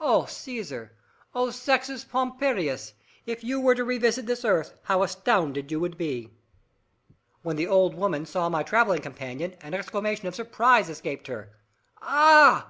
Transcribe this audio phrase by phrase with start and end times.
[0.00, 0.90] "O Caesar!
[1.32, 2.92] O Sextus Pompeius,
[3.24, 6.28] if you were to revisit this earth how astounded you would be!"
[7.42, 11.50] When the old woman saw my travelling companion an exclamation of surprise escaped her.
[12.02, 12.64] "Ah!